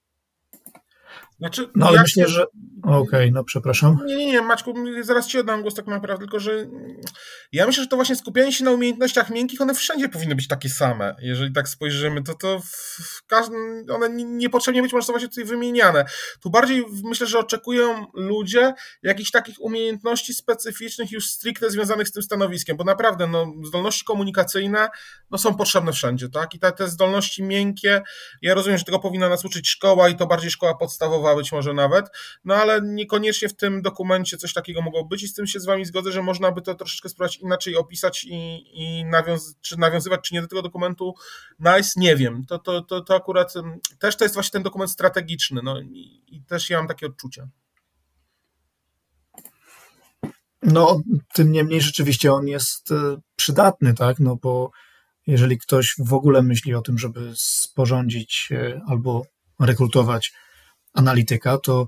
[1.42, 2.46] Znaczy, no ale myślę, że.
[2.84, 3.98] Okej, okay, no przepraszam.
[4.06, 6.52] Nie, nie, nie, Maczku, zaraz ci oddam głos tak naprawdę, tylko że
[7.52, 10.70] ja myślę, że to właśnie skupianie się na umiejętnościach miękkich, one wszędzie powinny być takie
[10.70, 11.16] same.
[11.20, 12.60] Jeżeli tak spojrzymy, to to
[13.04, 16.06] w każdym, one niepotrzebnie być może są właśnie tutaj wymieniane.
[16.44, 18.74] Tu bardziej myślę, że oczekują ludzie
[19.04, 24.90] jakichś takich umiejętności specyficznych już stricte związanych z tym stanowiskiem, bo naprawdę no, zdolności komunikacyjne
[25.32, 26.54] no, są potrzebne wszędzie, tak?
[26.54, 28.02] I te, te zdolności miękkie,
[28.42, 31.74] ja rozumiem, że tego powinna nas uczyć szkoła i to bardziej szkoła podstawowa być może
[31.74, 32.06] nawet,
[32.46, 35.66] no ale niekoniecznie w tym dokumencie coś takiego mogło być i z tym się z
[35.66, 40.22] Wami zgodzę, że można by to troszeczkę spróbować inaczej opisać i, i nawiąz czy nawiązywać,
[40.22, 41.14] czy nie do tego dokumentu.
[41.60, 42.46] Nice, nie wiem.
[42.46, 43.54] To, to, to, to akurat
[44.00, 47.48] też to jest właśnie ten dokument strategiczny, no i, i też ja mam takie odczucia.
[50.64, 51.02] No,
[51.34, 54.20] tym niemniej rzeczywiście on jest e, przydatny, tak?
[54.20, 54.72] No bo
[55.28, 59.26] jeżeli ktoś w ogóle myśli o tym, żeby sporządzić e, albo
[59.60, 60.34] rekrutować
[60.94, 61.88] analityka, to,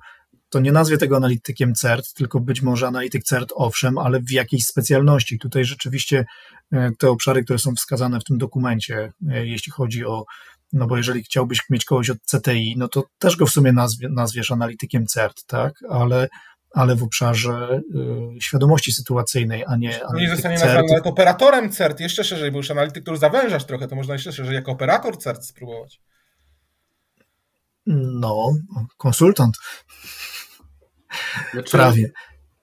[0.50, 4.66] to nie nazwie tego analitykiem CERT, tylko być może analityk CERT owszem, ale w jakiejś
[4.66, 5.40] specjalności.
[5.40, 6.26] Tutaj rzeczywiście
[6.72, 10.26] e, te obszary, które są wskazane w tym dokumencie, e, jeśli chodzi o
[10.74, 14.10] no bo jeżeli chciałbyś mieć kogoś od CTI, no to też go w sumie nazwie,
[14.10, 15.74] nazwiesz analitykiem CERT, tak?
[15.90, 16.28] Ale,
[16.72, 17.82] ale w obszarze
[18.38, 22.72] y, świadomości sytuacyjnej, a nie Nie zostanie nazwany nawet operatorem CERT, jeszcze szerzej, bo już
[22.72, 26.02] analityk, który zawężasz trochę, to można jeszcze szerzej jako operator CERT spróbować.
[27.86, 28.54] No,
[28.98, 29.56] konsultant.
[31.54, 32.12] Znaczy, Prawie.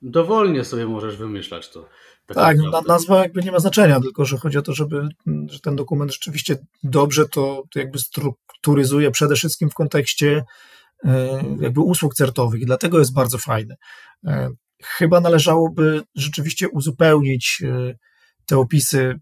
[0.03, 1.89] Dowolnie sobie możesz wymyślać to.
[2.27, 5.09] Tak, tak na, nazwa jakby nie ma znaczenia, tylko że chodzi o to, żeby
[5.47, 10.45] że ten dokument rzeczywiście dobrze to, to jakby strukturyzuje przede wszystkim w kontekście
[11.05, 13.75] e, jakby usług certowych i dlatego jest bardzo fajny.
[14.27, 14.51] E,
[14.85, 17.95] chyba należałoby rzeczywiście uzupełnić e,
[18.47, 19.15] te opisy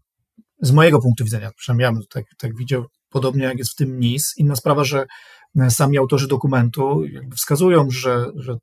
[0.62, 4.00] z mojego punktu widzenia, przynajmniej ja bym tak, tak widział, podobnie jak jest w tym
[4.00, 4.34] NIS.
[4.36, 5.06] Inna sprawa, że
[5.68, 7.02] sami autorzy dokumentu
[7.36, 8.56] wskazują, że, że,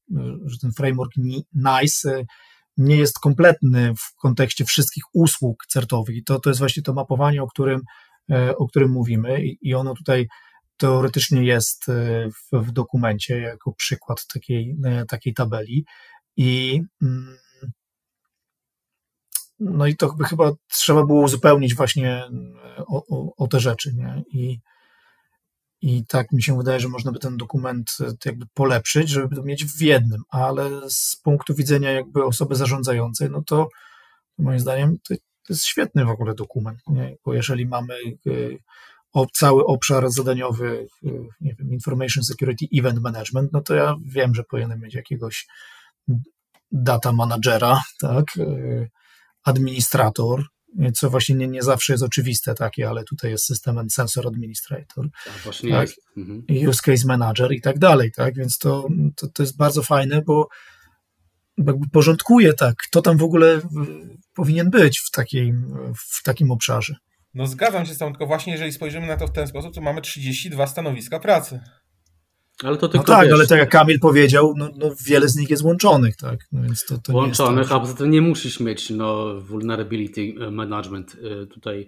[0.46, 1.12] że ten framework
[1.54, 2.26] NICE
[2.78, 6.16] nie jest kompletny w kontekście wszystkich usług certowych.
[6.16, 7.82] I to, to jest właśnie to mapowanie, o którym,
[8.32, 9.42] e, o którym mówimy.
[9.62, 10.28] I ono tutaj
[10.78, 15.86] teoretycznie jest e, w, w dokumencie jako przykład takiej, e, takiej tabeli.
[16.38, 17.38] I mm,
[19.60, 22.24] no i to chyba trzeba było uzupełnić właśnie
[22.78, 24.24] o, o, o te rzeczy, nie?
[24.32, 24.60] I,
[25.82, 29.44] i tak mi się wydaje, że można by ten dokument e, jakby polepszyć, żeby to
[29.44, 33.70] mieć w jednym, ale z punktu widzenia jakby osoby zarządzającej, no to
[34.38, 35.16] moim zdaniem to,
[35.50, 37.16] jest świetny w ogóle dokument, nie?
[37.26, 37.94] bo jeżeli mamy
[39.16, 41.10] e, cały obszar zadaniowy, e,
[41.42, 45.48] nie wiem, Information Security Event Management, no to ja wiem, że powinienem mieć jakiegoś
[46.72, 48.26] data managera, tak,
[49.46, 50.44] administrator,
[50.94, 55.06] co właśnie nie, nie zawsze jest oczywiste takie, ale tutaj jest system and sensor administrator,
[55.26, 55.82] tak, właśnie tak?
[55.82, 56.02] Jest.
[56.18, 56.70] Mhm.
[56.70, 60.48] use case manager i tak dalej, tak, więc to, to, to jest bardzo fajne, bo
[61.58, 63.62] jakby porządkuje tak, kto tam w ogóle
[64.36, 65.54] powinien być w, takiej,
[66.12, 66.96] w takim obszarze.
[67.34, 69.82] No zgadzam się z tym, tylko właśnie jeżeli spojrzymy na to w ten sposób, to
[69.82, 71.60] mamy 32 stanowiska pracy.
[72.64, 75.50] Ale to no tak, wiesz, ale tak jak Kamil powiedział, no, no, wiele z nich
[75.50, 76.40] jest łączonych, tak?
[76.52, 81.16] No więc to, to łączonych, tak, a poza tym nie musisz mieć no, vulnerability management
[81.16, 81.88] y, tutaj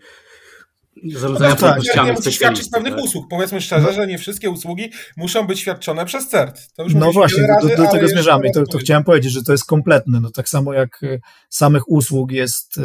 [1.13, 3.03] zarządzania no tak, nie musi świadczyć pewnych tak?
[3.03, 3.25] usług.
[3.29, 3.93] Powiedzmy szczerze, no.
[3.93, 6.67] że nie wszystkie usługi muszą być świadczone przez CERT.
[6.95, 8.51] no właśnie, razy, do, do tego zmierzamy.
[8.53, 10.19] To, to chciałem powiedzieć, że to jest kompletne.
[10.21, 12.79] No, tak samo jak y, samych usług jest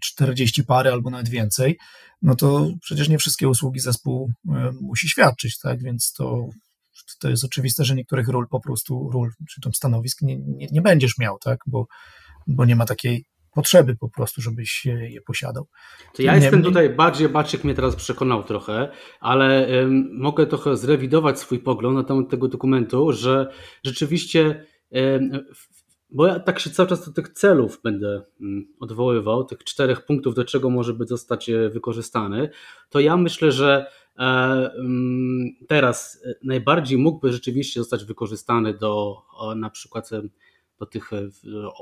[0.00, 1.78] 40 y, pary albo nawet więcej,
[2.22, 4.30] no to przecież nie wszystkie usługi zespół
[4.80, 5.82] musi świadczyć, tak?
[5.82, 6.48] Więc to
[7.20, 10.82] to jest oczywiste, że niektórych ról po prostu, ról czy tam stanowisk nie, nie, nie
[10.82, 11.86] będziesz miał, tak, bo,
[12.46, 15.68] bo nie ma takiej potrzeby po prostu, żebyś je posiadał.
[16.14, 18.88] To ja jestem tutaj bardziej, Baczyk mnie teraz przekonał trochę,
[19.20, 23.52] ale um, mogę trochę zrewidować swój pogląd na temat tego dokumentu, że
[23.84, 25.30] rzeczywiście um,
[26.14, 30.34] bo ja tak się cały czas do tych celów będę um, odwoływał, tych czterech punktów,
[30.34, 32.50] do czego może być zostać e, wykorzystany,
[32.90, 33.86] to ja myślę, że mm,
[35.66, 39.16] teraz najbardziej mógłby rzeczywiście zostać wykorzystany do
[39.56, 40.10] na przykład
[40.78, 41.10] do, tych,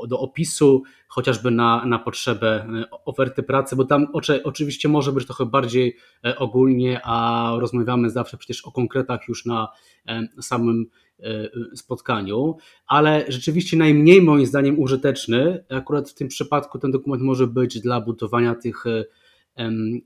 [0.08, 2.66] do opisu, chociażby na, na potrzebę
[3.04, 5.96] oferty pracy, bo tam oczy, oczywiście może być trochę bardziej
[6.38, 9.68] ogólnie, a rozmawiamy zawsze przecież o konkretach już na
[10.40, 10.86] samym
[11.74, 17.80] spotkaniu, ale rzeczywiście najmniej moim zdaniem użyteczny, akurat w tym przypadku ten dokument może być
[17.80, 18.84] dla budowania tych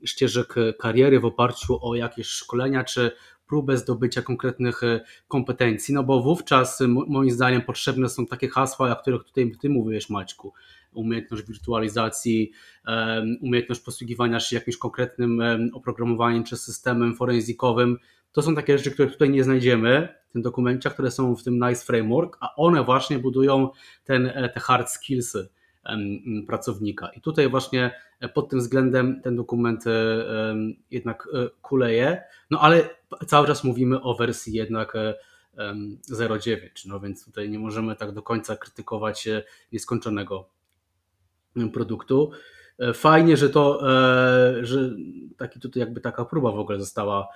[0.05, 3.11] ścieżek kariery w oparciu o jakieś szkolenia czy
[3.47, 8.95] próbę zdobycia konkretnych e, kompetencji, no bo wówczas moim zdaniem potrzebne są takie hasła, o
[8.95, 10.53] których tutaj ty mówiłeś Maćku,
[10.93, 12.51] umiejętność wirtualizacji,
[13.41, 15.41] umiejętność posługiwania się jakimś konkretnym
[15.73, 17.97] oprogramowaniem czy systemem forenzikowym.
[18.31, 21.59] To są takie rzeczy, które tutaj nie znajdziemy w tym dokumencie, które są w tym
[21.59, 23.69] NICE Framework, a one właśnie budują
[24.03, 25.49] ten, e, te hard skillsy
[26.47, 27.09] pracownika.
[27.09, 27.91] I tutaj właśnie e,
[28.33, 29.91] pod tym względem ten dokument e,
[30.91, 32.89] jednak e, kuleje, no ale
[33.27, 34.93] cały czas mówimy o wersji jednak
[36.11, 39.27] 0.9, no więc tutaj nie możemy tak do końca krytykować
[39.71, 40.49] nieskończonego
[41.73, 42.31] produktu.
[42.93, 43.79] Fajnie, że to,
[44.61, 44.95] że
[45.37, 47.27] taki tutaj jakby taka próba w ogóle została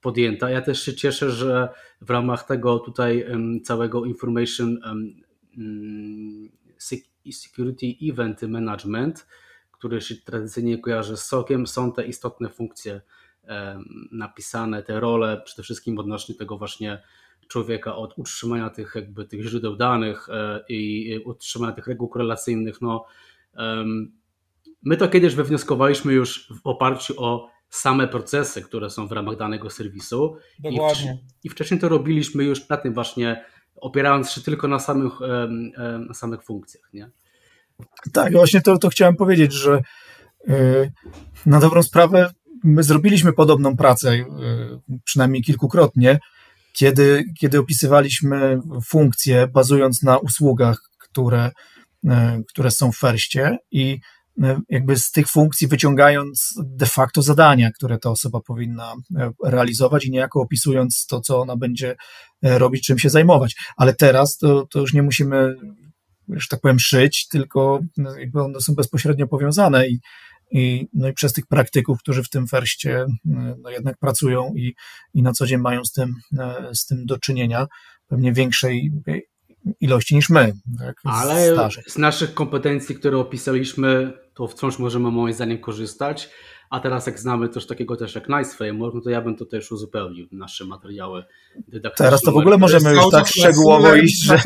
[0.00, 0.50] podjęta.
[0.50, 1.68] Ja też się cieszę, że
[2.00, 3.26] w ramach tego tutaj
[3.64, 4.78] całego information
[5.56, 6.48] mm,
[7.32, 9.26] Security Event Management,
[9.78, 13.00] który się tradycyjnie kojarzy z sokiem, są te istotne funkcje
[14.12, 17.02] napisane, te role, przede wszystkim odnośnie tego właśnie
[17.48, 22.80] człowieka od utrzymania tych jakby tych źródeł danych e, i utrzymania tych reguł korelacyjnych.
[22.80, 23.04] No,
[24.82, 29.70] my to kiedyś wywnioskowaliśmy już w oparciu o same procesy, które są w ramach danego
[29.70, 30.36] serwisu.
[30.58, 31.18] Dokładnie.
[31.44, 33.44] I wcześniej to robiliśmy już na tym właśnie
[33.76, 35.12] opierając się tylko na samych,
[36.08, 36.92] na samych funkcjach.
[36.92, 37.10] Nie?
[38.12, 39.82] Tak, właśnie to, to chciałem powiedzieć, że
[40.48, 40.54] e,
[41.46, 42.30] na dobrą sprawę
[42.64, 44.24] my zrobiliśmy podobną pracę, e,
[45.04, 46.18] przynajmniej kilkukrotnie,
[46.72, 51.50] kiedy, kiedy opisywaliśmy funkcje bazując na usługach, które,
[52.08, 54.00] e, które są w Ferście i
[54.68, 58.94] jakby z tych funkcji wyciągając de facto zadania, które ta osoba powinna
[59.44, 61.96] realizować i niejako opisując to, co ona będzie
[62.42, 63.56] robić, czym się zajmować.
[63.76, 65.54] Ale teraz to, to już nie musimy,
[66.28, 70.00] że tak powiem, szyć, tylko no, jakby one są bezpośrednio powiązane i,
[70.50, 73.06] i, no i przez tych praktyków, którzy w tym ferście
[73.62, 74.74] no jednak pracują i,
[75.14, 76.14] i na co dzień mają z tym,
[76.72, 77.66] z tym do czynienia,
[78.08, 78.92] pewnie większej
[79.80, 80.52] ilości niż my.
[80.78, 86.30] Tak, Ale z naszych kompetencji, które opisaliśmy, to wciąż możemy moim zdaniem korzystać.
[86.70, 89.46] A teraz jak znamy też takiego też jak Nice Framework, no to ja bym to
[89.46, 91.24] też uzupełnił nasze materiały
[91.68, 92.06] dydaktyczne.
[92.06, 94.38] Teraz to w ogóle możemy już tak szczegółowo iść, że...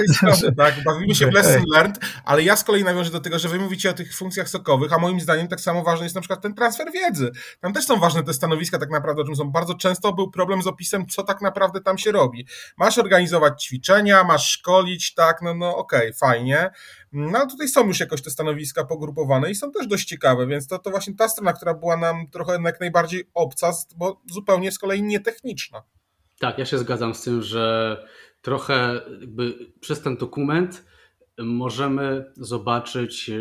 [0.56, 3.58] Tak, bawimy się w lesson learned, ale ja z kolei nawiążę do tego, że wy
[3.58, 6.54] mówicie o tych funkcjach sokowych, a moim zdaniem tak samo ważny jest na przykład ten
[6.54, 7.30] transfer wiedzy.
[7.60, 9.50] Tam też są ważne te stanowiska tak naprawdę, o czym są.
[9.50, 12.46] Bardzo często był problem z opisem, co tak naprawdę tam się robi.
[12.76, 16.70] Masz organizować ćwiczenia, masz szkolić, tak, no, no okej, okay, fajnie,
[17.12, 20.66] no ale tutaj są już jakoś te stanowiska pogrupowane i są też dość ciekawe, więc
[20.66, 24.78] to, to właśnie ta strona, która była nam trochę jak najbardziej obca, bo zupełnie z
[24.78, 25.82] kolei nietechniczna.
[26.38, 27.96] Tak, ja się zgadzam z tym, że
[28.42, 29.00] trochę
[29.80, 30.84] przez ten dokument
[31.38, 33.34] możemy zobaczyć, e,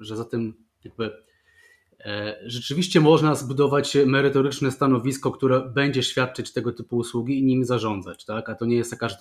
[0.00, 1.22] że za tym jakby
[2.46, 8.48] rzeczywiście można zbudować merytoryczne stanowisko, które będzie świadczyć tego typu usługi i nimi zarządzać, tak?
[8.48, 9.16] A to nie jest jakaś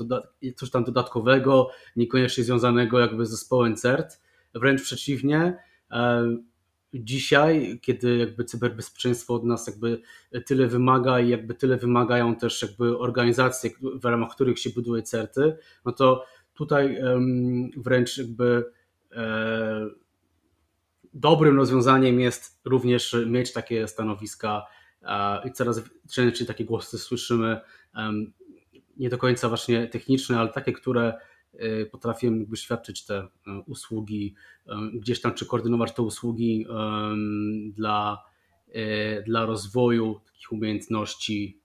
[0.55, 4.21] coś tam dodatkowego, niekoniecznie związanego jakby z zespołem CERT,
[4.53, 5.57] wręcz przeciwnie.
[5.91, 6.35] E,
[6.93, 10.01] dzisiaj, kiedy jakby cyberbezpieczeństwo od nas jakby
[10.45, 13.69] tyle wymaga i jakby tyle wymagają też jakby organizacje,
[14.01, 16.97] w ramach których się buduje CERTy, no to tutaj
[17.77, 18.71] wręcz jakby
[19.11, 19.89] e,
[21.13, 24.65] dobrym rozwiązaniem jest również mieć takie stanowiska
[25.45, 27.61] i coraz częściej takie głosy słyszymy,
[28.97, 31.13] nie do końca właśnie techniczne, ale takie, które
[31.53, 33.27] y, potrafią jakby świadczyć te e,
[33.67, 34.35] usługi,
[34.93, 36.65] gdzieś tam czy koordynować te usługi
[37.73, 38.23] dla,
[38.73, 41.60] e, dla rozwoju takich umiejętności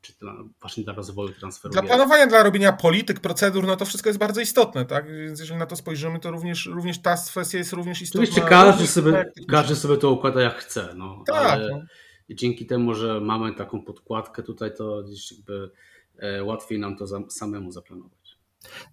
[0.00, 1.72] czy dla, właśnie dla rozwoju transferu.
[1.72, 5.16] Dla planowania, dla robienia polityk, procedur, no to wszystko jest bardzo istotne, tak?
[5.16, 8.22] Więc jeżeli na to spojrzymy, to również, również ta kwestia jest również istotna.
[8.22, 11.22] Oczywiście każdy sobie, każdy sobie to układa jak chce, no.
[11.26, 11.52] Tak.
[11.52, 11.82] Ale no.
[12.30, 15.70] dzięki temu, że mamy taką podkładkę tutaj, to gdzieś jakby
[16.18, 18.38] e, łatwiej nam to za, samemu zaplanować.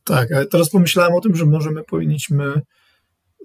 [0.04, 2.62] Tak, ale teraz pomyślałem o tym, że może my powinniśmy,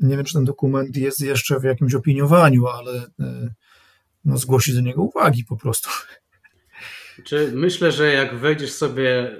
[0.00, 3.54] nie wiem, czy ten dokument jest jeszcze w jakimś opiniowaniu, ale e,
[4.24, 5.90] no, zgłosić do niego uwagi po prostu.
[7.24, 9.36] Czy myślę, że jak wejdziesz sobie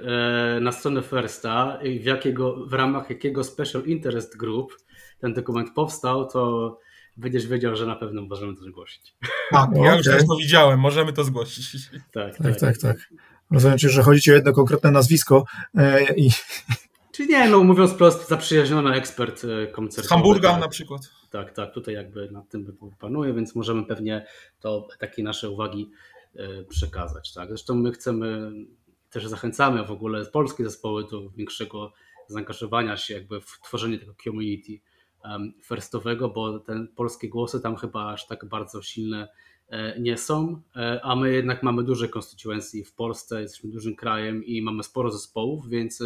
[0.57, 4.77] e, na stronę Firsta i w, jakiego, w ramach jakiego Special Interest Group
[5.19, 6.79] ten dokument powstał, to
[7.17, 9.15] będziesz wiedział, że na pewno możemy to zgłosić.
[9.51, 9.97] Tak, ja okay.
[9.97, 11.89] już też to widziałem, możemy to zgłosić.
[12.11, 12.59] Tak, tak, tak.
[12.59, 12.97] tak, tak.
[13.51, 15.45] Rozumiem, że chodzi ci o jedno konkretne nazwisko
[15.77, 16.29] e, i...
[17.11, 20.07] Czy nie, no mówiąc prosto, zaprzyjaźniony ekspert e, koncertowy.
[20.07, 20.61] Z Hamburga tak.
[20.61, 21.01] na przykład.
[21.31, 24.25] Tak, tak, tutaj jakby nad tym panuje, więc możemy pewnie
[24.59, 25.91] to takie nasze uwagi
[26.69, 27.33] przekazać.
[27.33, 27.47] Tak?
[27.47, 28.51] Zresztą my chcemy,
[29.09, 31.93] też zachęcamy w ogóle polskie zespoły do większego
[32.27, 34.79] zaangażowania się jakby w tworzenie tego community
[35.63, 39.27] firstowego, bo te polskie głosy tam chyba aż tak bardzo silne
[39.69, 44.45] e, nie są, e, a my jednak mamy duże konstytuencji w Polsce, jesteśmy dużym krajem
[44.45, 46.03] i mamy sporo zespołów, więc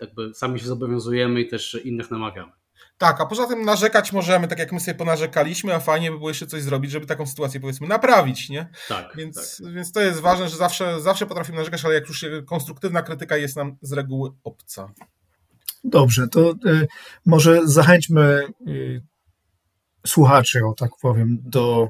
[0.00, 2.52] jakby sami się zobowiązujemy i też innych namawiamy.
[2.98, 6.30] Tak, a poza tym narzekać możemy, tak jak my sobie ponarzekaliśmy, a fajnie by było
[6.30, 8.68] jeszcze coś zrobić, żeby taką sytuację powiedzmy naprawić, nie?
[8.88, 9.16] Tak.
[9.16, 9.72] Więc, tak.
[9.72, 13.56] więc to jest ważne, że zawsze, zawsze potrafimy narzekać, ale jak już konstruktywna krytyka jest
[13.56, 14.92] nam z reguły obca.
[15.84, 16.86] Dobrze, to y,
[17.26, 19.02] może zachęćmy y,
[20.06, 21.88] słuchaczy, o tak powiem, do,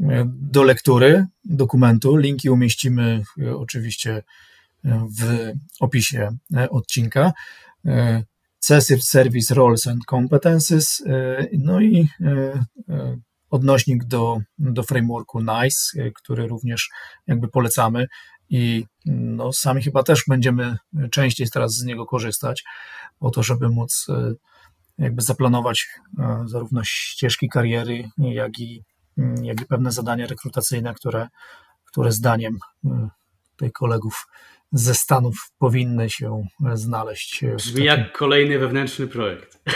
[0.00, 2.16] y, do lektury dokumentu.
[2.16, 4.22] Linki umieścimy y, oczywiście
[5.20, 7.32] w opisie y, odcinka.
[8.64, 12.30] Y, Cessive Service Roles and Competences, e, no i e,
[12.88, 13.16] e,
[13.50, 16.90] odnośnik do, do frameworku NICE, który również
[17.26, 18.06] jakby polecamy
[18.48, 20.76] i no, sami chyba też będziemy
[21.10, 22.64] częściej teraz z niego korzystać,
[23.18, 24.06] po to, żeby móc
[24.98, 25.88] jakby zaplanować
[26.44, 28.82] zarówno ścieżki kariery, jak i,
[29.42, 31.28] jak i pewne zadania rekrutacyjne, które,
[31.84, 32.58] które zdaniem
[33.50, 34.26] tutaj kolegów
[34.74, 36.42] ze Stanów powinny się
[36.74, 37.44] znaleźć.
[37.56, 37.84] Brzmi takim...
[37.84, 39.60] jak kolejny wewnętrzny projekt.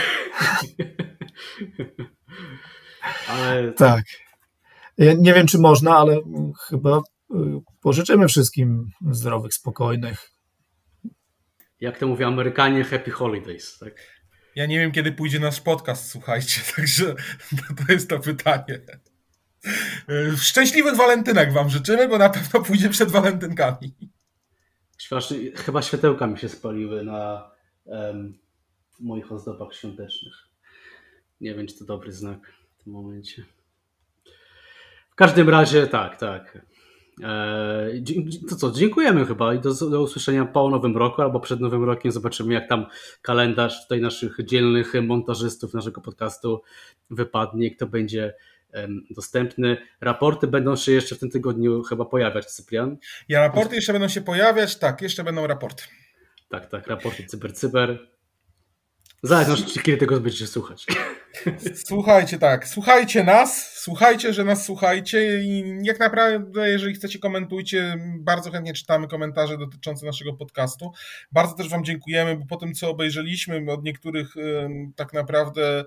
[3.27, 3.73] ale...
[3.73, 4.03] Tak.
[4.97, 6.17] Ja nie wiem, czy można, ale
[6.67, 7.01] chyba y,
[7.81, 10.31] pożyczymy wszystkim zdrowych, spokojnych.
[11.79, 13.93] Jak to mówią Amerykanie, happy holidays, tak?
[14.55, 17.15] Ja nie wiem, kiedy pójdzie nasz podcast, słuchajcie, także
[17.87, 18.81] to jest to pytanie.
[20.37, 23.95] Szczęśliwych walentynek wam życzymy, bo na pewno pójdzie przed walentynkami.
[25.55, 27.51] Chyba światełka mi się spaliły na
[27.85, 28.37] um,
[28.99, 30.33] moich ozdobach świątecznych.
[31.41, 33.45] Nie wiem, czy to dobry znak w tym momencie.
[35.11, 36.65] W każdym razie tak, tak.
[37.23, 38.01] E,
[38.49, 42.11] to co, dziękujemy chyba i do, do, usłyszenia po nowym roku albo przed nowym rokiem.
[42.11, 42.85] Zobaczymy, jak tam
[43.21, 46.61] kalendarz tutaj naszych dzielnych montażystów naszego podcastu
[47.09, 48.33] wypadnie, kto będzie
[49.09, 49.77] dostępny.
[50.01, 52.97] Raporty będą się jeszcze w tym tygodniu chyba pojawiać, Cyprian?
[53.29, 55.83] Ja, raporty jeszcze będą się pojawiać, tak, jeszcze będą raporty.
[56.49, 57.99] Tak, tak, raporty cyber, cyber.
[59.23, 60.85] Zależy, kiedy tego będziecie słuchać.
[61.85, 67.97] Słuchajcie, tak, słuchajcie nas, słuchajcie, że nas słuchajcie i jak naprawdę, jeżeli chcecie, komentujcie.
[68.19, 70.91] Bardzo chętnie czytamy komentarze dotyczące naszego podcastu.
[71.31, 74.33] Bardzo też Wam dziękujemy, bo po tym, co obejrzeliśmy od niektórych
[74.95, 75.85] tak naprawdę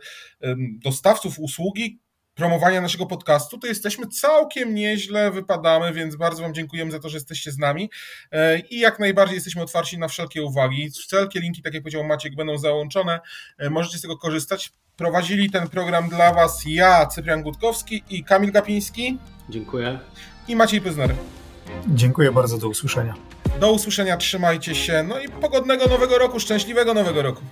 [0.85, 2.01] dostawców usługi,
[2.35, 7.16] promowania naszego podcastu, to jesteśmy całkiem nieźle, wypadamy, więc bardzo Wam dziękujemy za to, że
[7.16, 7.91] jesteście z nami
[8.33, 10.91] e, i jak najbardziej jesteśmy otwarci na wszelkie uwagi.
[10.91, 13.20] Wszelkie linki, tak jak powiedział Maciek, będą załączone.
[13.59, 14.72] E, możecie z tego korzystać.
[14.97, 19.18] Prowadzili ten program dla Was ja, Cyprian Gutkowski i Kamil Gapiński.
[19.49, 19.99] Dziękuję.
[20.49, 21.14] I Maciej Pyzner.
[21.87, 23.14] Dziękuję bardzo, do usłyszenia.
[23.61, 27.43] Do usłyszenia, trzymajcie się, no i pogodnego nowego roku, szczęśliwego nowego roku.